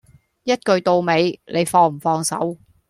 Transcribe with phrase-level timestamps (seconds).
[0.45, 2.57] 一句到尾，你放唔放手